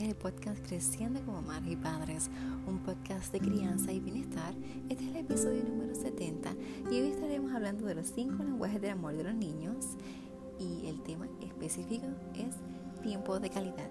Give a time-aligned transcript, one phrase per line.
[0.00, 2.30] es el podcast Creciendo como Madres y Padres,
[2.66, 4.54] un podcast de crianza y bienestar.
[4.88, 6.54] Este es el episodio número 70
[6.90, 9.84] y hoy estaremos hablando de los cinco lenguajes del amor de los niños
[10.58, 12.56] y el tema específico es
[13.02, 13.90] tiempo de calidad.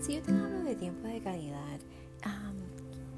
[0.00, 1.80] Si yo te hablo de tiempo de calidad,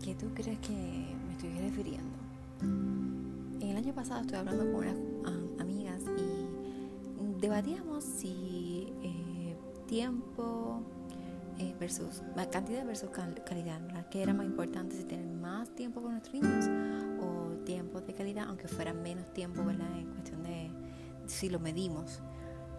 [0.02, 3.19] ¿qué tú crees que me estoy refiriendo?
[3.80, 4.98] Año pasado estuve hablando con unas
[5.58, 10.82] amigas y debatíamos si eh, tiempo
[11.58, 14.06] eh, versus cantidad versus calidad, ¿verdad?
[14.10, 16.66] ¿Qué era más importante si tener más tiempo con nuestros niños
[17.22, 19.96] o tiempo de calidad, aunque fuera menos tiempo, ¿verdad?
[19.96, 20.70] En cuestión de
[21.24, 22.20] si lo medimos,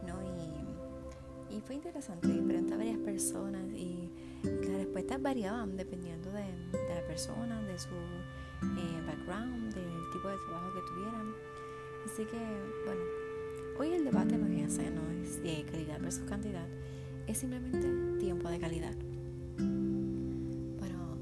[0.05, 0.21] ¿no?
[0.21, 4.11] Y, y fue interesante, pregunté a varias personas y
[4.43, 6.45] las respuestas variaban dependiendo de,
[6.93, 7.89] la persona, de su
[8.61, 11.33] eh, background, del tipo de trabajo que tuvieran.
[12.05, 12.37] Así que,
[12.85, 13.01] bueno,
[13.79, 16.67] hoy el debate no es ese, no es eh, calidad versus cantidad,
[17.27, 18.95] es simplemente tiempo de calidad.
[19.57, 21.17] Bueno,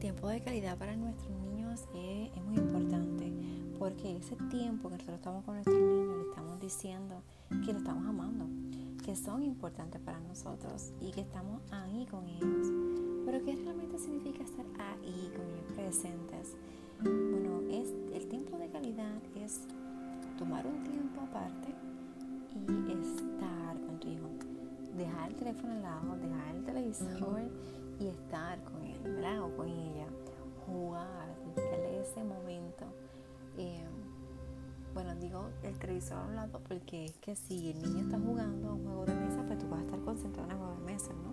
[0.00, 3.32] tiempo de calidad para nuestros niños es, es muy importante
[3.78, 7.22] porque ese tiempo que nosotros estamos con nuestros niños le estamos diciendo
[7.64, 8.46] que lo estamos amando
[9.02, 12.91] que son importantes para nosotros y que estamos ahí con ellos.
[13.24, 16.56] Pero ¿qué realmente significa estar ahí con ellos presentes?
[17.00, 19.60] Bueno, es, el tiempo de calidad es
[20.38, 21.74] tomar un tiempo aparte
[22.54, 24.28] y estar con tu hijo.
[24.96, 27.42] Dejar el teléfono al lado, dejar el televisor
[27.98, 29.42] y estar con él, ¿verdad?
[29.42, 30.06] O con ella.
[30.66, 32.84] Jugar, dedicarle ese momento.
[33.56, 33.84] Eh,
[34.94, 38.68] bueno, digo el televisor a un lado porque es que si el niño está jugando
[38.68, 40.92] a un juego de mesa, pues tú vas a estar concentrado en el juego de
[40.92, 41.32] mesa, ¿no?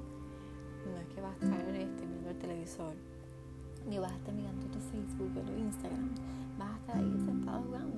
[0.85, 2.93] No es que vas a estar este, viendo el televisor,
[3.87, 6.09] ni vas a estar mirando tu Facebook o tu Instagram,
[6.57, 7.97] vas a estar ahí sentado jugando.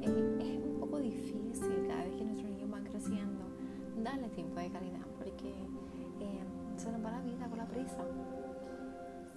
[0.00, 3.42] es un poco difícil cada vez que nuestros niños van creciendo
[4.02, 5.48] darle tiempo de calidad porque
[6.20, 6.42] eh,
[6.76, 8.04] se nos va la vida con la prisa.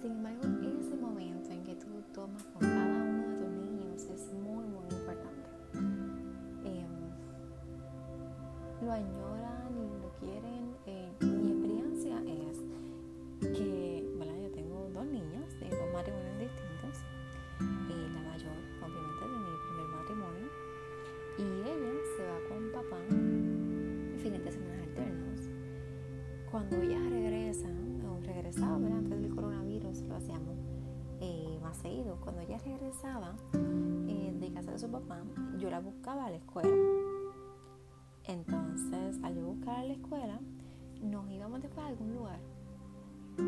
[0.00, 0.42] Sin embargo,
[0.78, 4.84] ese momento en que tú tomas con cada uno de tus niños es muy, muy
[4.90, 5.48] importante.
[6.64, 6.88] Em,
[8.82, 9.45] lo añoran
[36.36, 36.74] escuela.
[38.24, 40.40] Entonces, al yo buscar a la escuela,
[41.02, 42.40] nos íbamos después a algún lugar,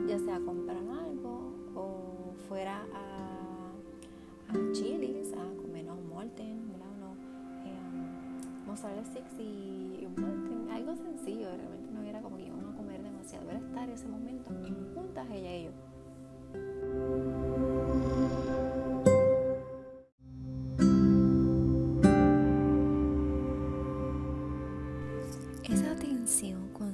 [0.06, 3.72] ya sea comprar algo o fuera a,
[4.48, 6.86] a Chili's a comernos un molten, ¿verdad?
[6.96, 7.14] Uno,
[7.64, 12.76] eh, mozzarella sticks y un molten, algo sencillo, realmente no era como que íbamos a
[12.76, 14.50] comer demasiado, era estar ese momento
[14.94, 17.47] juntas ella y yo.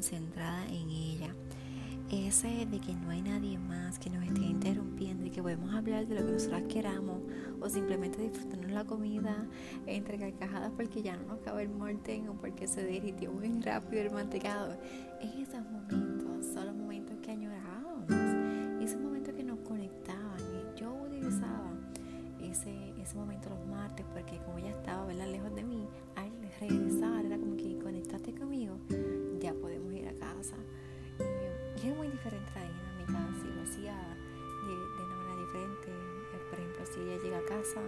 [0.04, 1.34] Concentrada en ella,
[2.10, 6.06] ese de que no hay nadie más que nos esté interrumpiendo y que podemos hablar
[6.06, 7.22] de lo que nosotras queramos
[7.58, 9.46] o simplemente disfrutarnos la comida
[9.86, 14.02] entre carcajadas porque ya no nos cabe el molten o porque se derritió muy rápido
[14.02, 14.76] el mantecado.
[15.22, 18.10] Esos momentos son los momentos que añorábamos,
[18.82, 20.38] esos momentos que nos conectaban.
[20.38, 21.72] Y yo utilizaba
[22.42, 25.28] ese, ese momento los martes porque como ella estaba ¿verdad?
[25.28, 25.86] lejos de mí,
[26.16, 28.76] al regresar era como que conectaste conmigo,
[31.82, 35.88] Y, es muy diferente la dinámica, si lo hacía de, de una manera diferente.
[35.88, 37.80] Eh, por ejemplo, si ella llega a casa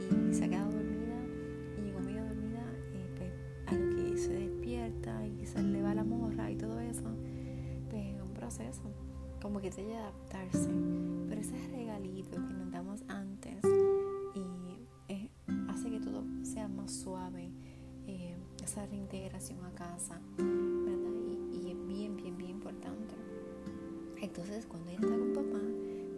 [0.00, 1.18] y se ha quedado dormida
[1.78, 3.32] y llegó medio dormida, eh, pues
[3.66, 7.08] a lo que se despierta y se le va la morra y todo eso,
[7.90, 8.82] pues es un proceso,
[9.40, 10.70] como que tiene que adaptarse.
[11.28, 13.64] Pero ese regalito que nos damos antes
[14.34, 15.30] y eh,
[15.68, 17.50] hace que todo sea más suave,
[18.06, 20.20] eh, esa reintegración a casa,
[24.36, 25.64] Entonces, cuando ella está con papá,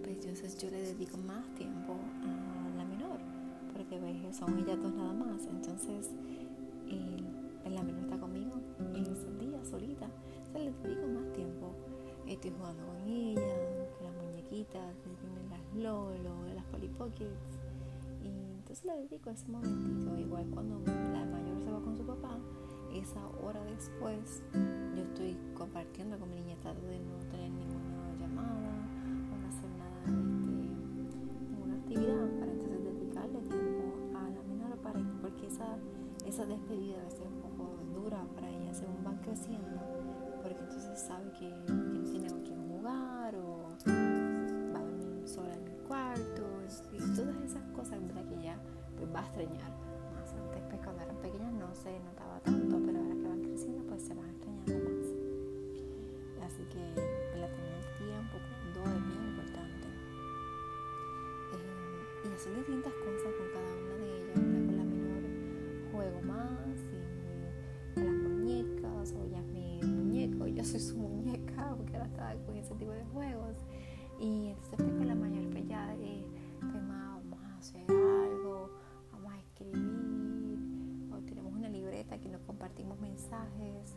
[0.03, 3.19] pues entonces yo le dedico más tiempo a la menor,
[3.73, 5.47] porque pues, son ellas dos nada más.
[5.47, 6.11] Entonces,
[6.89, 8.61] eh, la menor está conmigo
[8.95, 10.09] en esos días solita,
[10.47, 11.75] entonces le dedico más tiempo.
[12.27, 14.95] Estoy jugando con ella, con las muñequitas,
[15.51, 17.59] las Lolo, las Polly Pockets.
[18.23, 20.19] Y entonces le dedico ese momentito.
[20.19, 20.81] Igual cuando
[21.13, 22.37] la mayor se va con su papá,
[22.93, 24.43] esa hora después
[24.99, 28.71] yo estoy compartiendo con mi niñeta de no tener ninguna llamada,
[29.31, 30.03] o no hacer nada,
[31.07, 31.19] este,
[31.51, 35.77] ninguna actividad, para entonces dedicarle tiempo a la menor, para, porque esa,
[36.27, 39.79] esa despedida a veces es un poco dura para ella, según van creciendo,
[40.43, 43.69] porque entonces sabe que, no tiene con quién jugar o
[44.75, 46.43] va a dormir sola en el cuarto,
[46.93, 48.25] y todas esas cosas ¿verdad?
[48.29, 48.59] que ya
[48.97, 49.71] pues, va a extrañar.
[50.15, 53.85] Más antes, pues, cuando eran pequeñas no se notaba tanto, pero ahora que van creciendo,
[53.85, 54.48] pues se van a extrañar.
[56.49, 56.81] Así que
[57.39, 58.39] la tener tiempo
[58.73, 59.87] cuando es bien importante.
[61.53, 64.35] Eh, y hacer distintas cosas con cada una de ellas.
[64.35, 65.23] Con la menor
[65.93, 66.79] juego más
[67.97, 72.35] y las muñecas, o ella es mi muñeco, yo soy su muñeca, porque ahora estaba
[72.47, 73.57] con ese tipo de juegos.
[74.19, 76.25] Y entonces pues con la mayor pues ya eh,
[76.61, 78.71] pues más vamos a hacer algo,
[79.13, 80.59] vamos a escribir,
[81.13, 83.97] o tenemos una libreta que nos compartimos mensajes,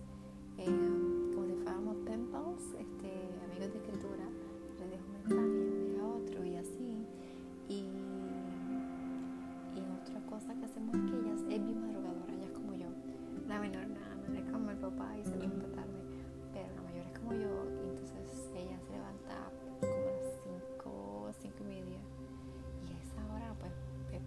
[15.17, 16.01] y se levanta tarde,
[16.53, 21.55] pero la mayor es como yo, entonces ella se levanta como a las 5, 5
[21.59, 21.99] y media.
[22.83, 23.71] Y a esa hora pues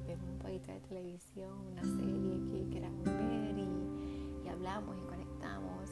[0.06, 5.90] vemos un poquito de televisión, una serie que queramos ver y, hablamos y conectamos.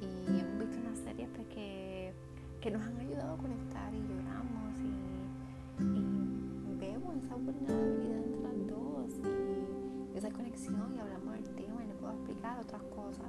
[0.00, 2.12] Y hemos visto unas series pues, que,
[2.60, 9.12] que nos han ayudado a conectar y lloramos y, vemos esa vulnerabilidad entre las dos
[10.14, 13.26] y esa conexión y hablamos del tema y le puedo explicar otras cosas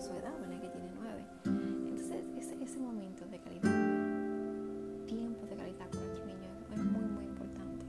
[0.00, 0.60] su edad, ¿verdad?
[0.60, 1.24] que tiene nueve.
[1.44, 7.24] Entonces ese, ese momento de calidad, tiempo de calidad con nuestro niño es muy muy
[7.24, 7.86] importante.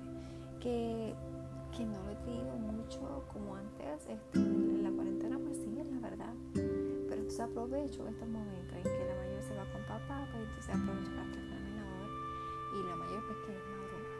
[0.59, 1.13] Que,
[1.75, 5.89] que no lo he tenido mucho como antes, este, en la cuarentena pues sí, es
[5.91, 6.33] la verdad.
[6.53, 10.75] Pero entonces aprovecho estos momentos en que la mayor se va con papá, pues entonces
[10.75, 12.07] aprovecho para estar con la menor
[12.73, 14.13] y la mayor pues que es madruga.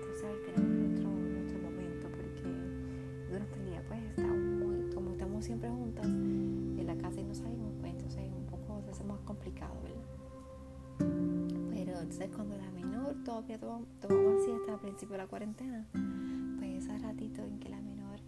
[0.00, 2.48] Entonces ahí tenemos nuestro, nuestro momento porque
[3.30, 6.06] durante el día pues estamos muy, como estamos siempre juntas
[10.98, 15.86] Pero entonces cuando la menor todavía tomaba siesta al principio de la cuarentena,
[16.58, 18.18] pues ese ratito en que la menor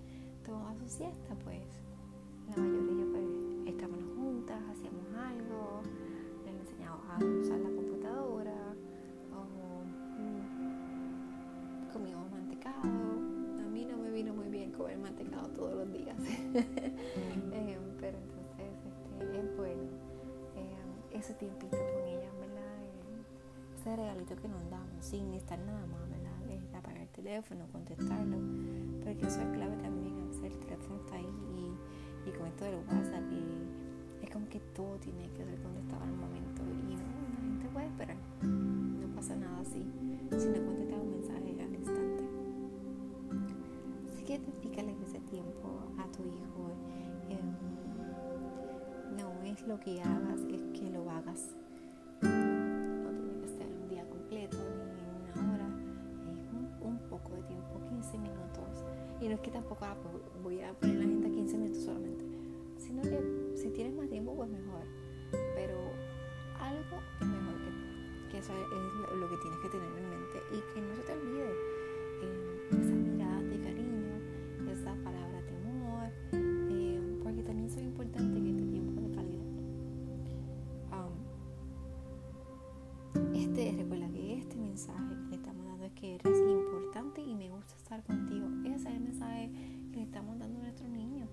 [0.44, 1.62] tomaba su siesta, pues
[2.49, 3.25] la mayoría pues
[3.67, 5.82] estábamos juntas, hacíamos algo,
[6.44, 8.75] le enseñaba a usar la computadora
[9.32, 9.85] o
[10.21, 12.82] mm, comíamos mantecado.
[12.85, 16.17] A mí no me vino muy bien comer mantecado todos los días,
[16.55, 18.19] eh, pero
[21.19, 22.82] ese tiempito con ella, ¿verdad?
[22.85, 26.50] Eh, ese regalito que nos damos sin estar nada más, ¿verdad?
[26.50, 28.37] Es apagar el teléfono, contestarlo,
[29.03, 31.26] porque eso es clave también, a veces el teléfono está ahí
[32.26, 36.12] y, con esto del WhatsApp y es como que todo tiene que ser contestado al
[36.12, 39.82] momento y la gente puede esperar, no pasa nada así,
[40.37, 42.25] si no contestas un mensaje al instante.
[44.12, 46.71] Así que dedícale ese tiempo a tu hijo.
[47.31, 47.41] Eh,
[49.17, 50.77] no es lo que hagas, es que
[51.19, 51.50] hagas.
[52.23, 55.69] No tiene que ser un día completo ni una hora,
[56.32, 58.85] es un, un poco de tiempo, 15 minutos.
[59.21, 61.83] Y no es que tampoco ah, pues, voy a poner la gente a 15 minutos
[61.83, 62.25] solamente,
[62.76, 64.83] sino que si tienes más tiempo, pues mejor.
[65.31, 65.76] Pero
[66.61, 70.75] algo es mejor que, que eso es lo que tienes que tener en mente y
[70.75, 71.38] que no se te olvide
[86.99, 88.49] y me gusta estar contigo.
[88.64, 89.50] Ese es el mensaje
[89.93, 91.28] que le estamos dando a nuestros niños.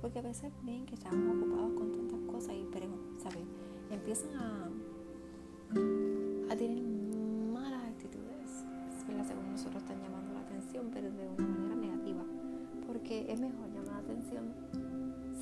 [0.00, 2.86] Porque a veces ven que estamos ocupados con tantas cosas y pero,
[3.18, 3.42] ¿sabes?
[3.90, 4.70] empiezan a,
[6.52, 6.80] a tener
[7.52, 8.64] malas actitudes.
[9.08, 9.26] ¿verdad?
[9.26, 12.22] Según nosotros están llamando la atención, pero de una manera negativa.
[12.86, 14.54] Porque es mejor llamar la atención,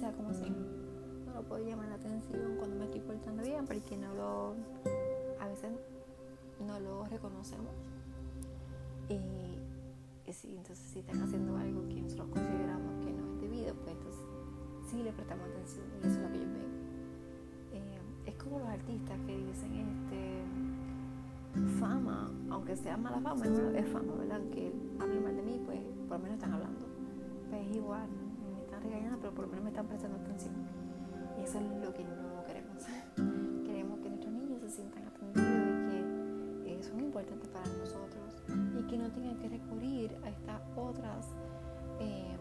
[0.01, 0.49] sea como sea.
[1.27, 4.55] No lo puedo llamar la atención cuando me estoy portando bien, porque no lo,
[5.39, 5.73] a veces
[6.67, 7.73] no lo reconocemos.
[9.11, 9.58] Y,
[10.33, 14.23] si, entonces si están haciendo algo que nosotros consideramos que no es debido, pues entonces
[14.91, 16.69] sí le prestamos atención y eso es lo que yo veo.
[17.73, 20.45] Eh, es como los artistas que dicen este
[21.81, 24.41] fama, aunque sea mala fama, es fama, ¿verdad?
[24.51, 26.87] Que hablen mal de mí, pues por lo menos están hablando.
[27.51, 28.09] Pues igual,
[28.55, 30.55] me están regañando, pero por lo menos me están prestando atención.
[31.39, 32.28] Y eso es lo que no
[38.88, 41.26] que no tengan que recurrir a estas otras
[42.00, 42.37] eh,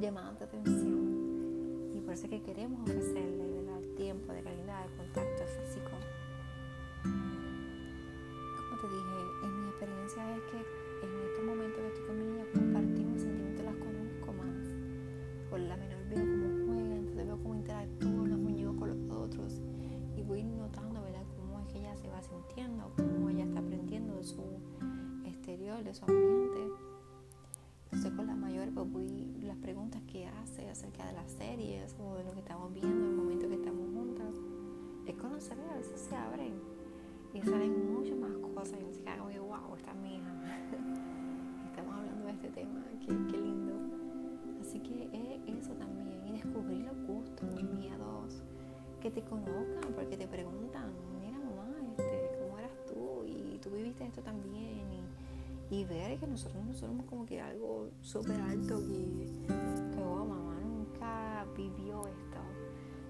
[0.00, 1.92] llamadas de atención.
[1.94, 3.80] Y por eso es que queremos ofrecerle ¿verdad?
[3.96, 5.90] tiempo de calidad, de contacto físico.
[7.02, 12.18] Como te dije, en mi experiencia es que en estos momentos que estoy con
[25.88, 26.68] de su ambiente.
[27.84, 32.14] Entonces con la mayor pues voy las preguntas que hace acerca de las series o
[32.16, 34.34] de lo que estamos viendo en el momento que estamos juntas.
[35.06, 36.60] Es conocerla, a veces se abren
[37.32, 40.34] y salen muchas más cosas y queda como, wow, esta es mi hija.
[41.70, 43.72] Estamos hablando de este tema, qué, qué lindo.
[44.60, 48.42] Así que es eso también, y descubrir los gustos, los miedos,
[49.00, 53.24] que te conozcan, porque te preguntan, mira mamá, este, ¿cómo eras tú?
[53.24, 54.87] Y tú viviste esto también.
[55.70, 60.58] Y, ver que nosotros no somos como que algo súper alto, que, que oh, mamá
[60.62, 62.38] nunca vivió esto.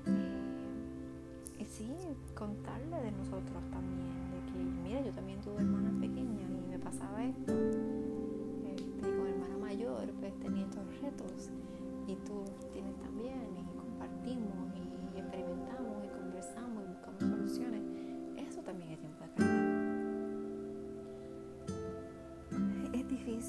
[0.06, 1.88] Eh, y sí,
[2.34, 7.24] contarle de nosotros también, de que, mira, yo también tuve hermanas pequeñas y me pasaba
[7.24, 7.52] esto.
[8.66, 11.50] Este, con hermana mayor, pues tenía estos retos
[12.08, 15.77] y tú tienes también y compartimos y experimentamos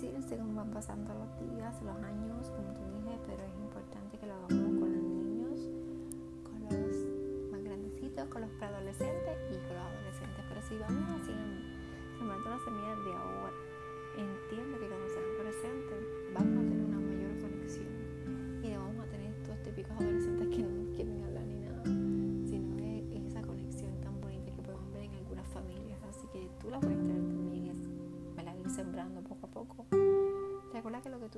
[0.01, 2.51] difícil según van pasando los días, los años,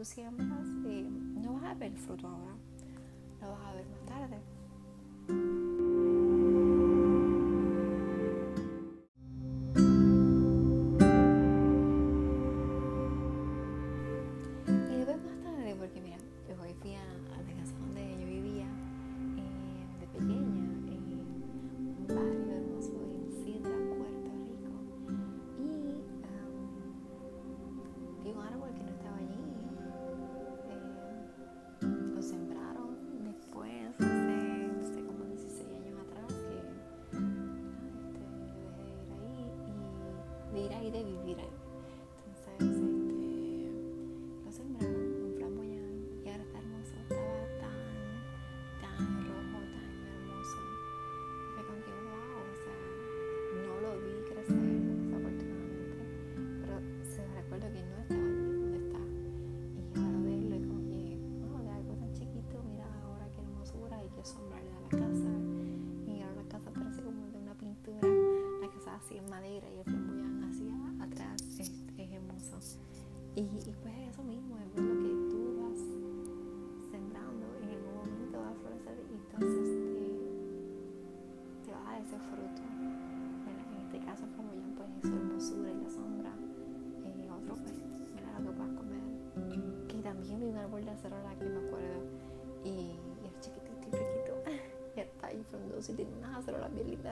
[0.01, 1.07] tú siembras eh,
[1.43, 2.55] no vas a ver fruto ahora,
[3.39, 4.37] lo vas a ver más tarde.
[40.83, 41.60] Y de vivir ahí.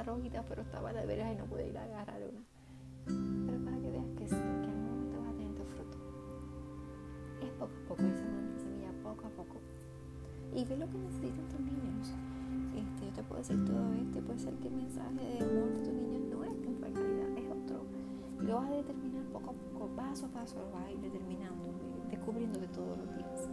[0.10, 2.42] Rojitas, pero estaba de veras y no pude ir a agarrar una.
[3.06, 5.98] Pero para que veas que sí, que en algún momento vas a tener tu fruto.
[7.42, 8.26] Es poco a poco, esa
[8.58, 9.58] semilla poco a poco.
[10.56, 12.08] Y ve lo que necesitan tus niños.
[12.76, 15.80] Este, yo te puedo decir todo esto, puede ser que el mensaje de amor de
[15.86, 17.86] tus niños no es de calidad, es otro.
[18.40, 21.70] Lo vas a determinar poco a poco, paso a paso, lo vas a ir determinando,
[22.10, 23.50] descubriéndote todos los días.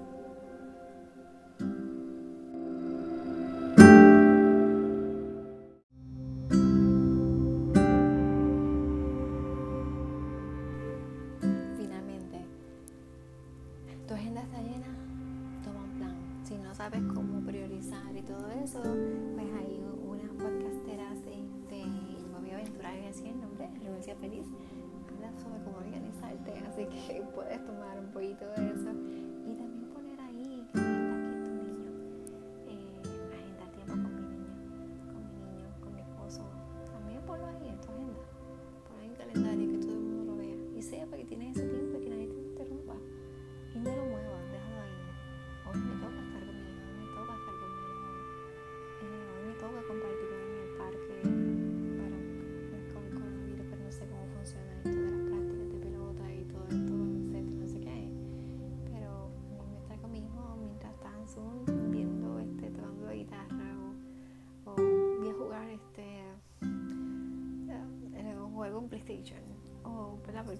[18.72, 24.44] Pues hay unas podcasteras, este, yo me voy a aventurar el nombre, Renuncia Feliz,
[25.08, 28.55] habla sobre cómo organizarte, así que puedes tomar un poquito de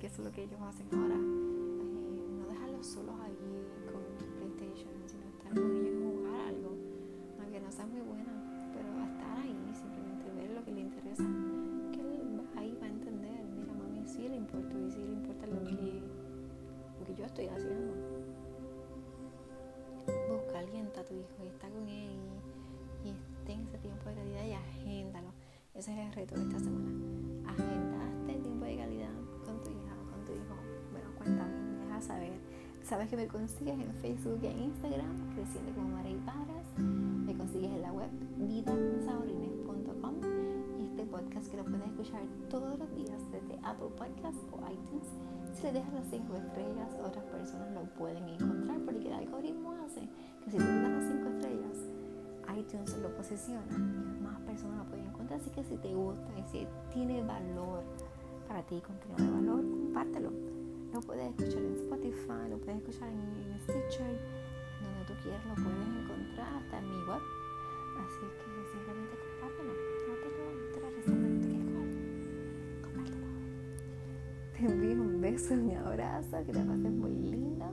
[0.07, 4.01] Eso es lo que ellos hacen ahora no dejarlos solos allí con
[4.39, 6.77] PlayStation, sino estar con ellos y jugar algo,
[7.41, 11.25] aunque no sea muy buena, pero estar ahí, simplemente ver lo que le interesa,
[11.91, 15.47] que él ahí va a entender, mira mami, sí le importa y sí le importa
[15.49, 16.03] lo que,
[17.05, 17.95] que yo estoy haciendo.
[20.31, 22.21] Busca, alienta a tu hijo y está con él
[23.05, 25.33] y, y ten ese tiempo de calidad y agéndalo.
[25.75, 26.96] Ese es el reto de esta semana.
[32.87, 36.79] Sabes que me consigues en Facebook y Instagram, creciendo como María Paras.
[36.79, 40.15] Me consigues en la web vidasaurines.com
[40.79, 45.09] y este podcast que lo puedes escuchar todos los días desde Apple Podcasts o iTunes.
[45.53, 50.03] Si le dejas las 5 estrellas, otras personas lo pueden encontrar porque el algoritmo hace
[50.45, 51.77] que si tú le das las 5 estrellas,
[52.57, 55.41] iTunes lo posiciona y más personas lo pueden encontrar.
[55.41, 57.83] Así que si te gusta y si tiene valor
[58.47, 60.56] para ti, contenido de valor, compártelo.
[60.97, 64.17] Lo puedes escuchar en Spotify, lo puedes escuchar en, Stitcher,
[64.81, 67.21] donde tú quieras lo puedes encontrar, hasta en mi web.
[68.01, 69.75] Así que simplemente compártelo.
[70.09, 73.27] No te lo, lo reservo, no te Compártelo.
[74.57, 77.67] Te envío un beso, un abrazo, que te pases muy lindo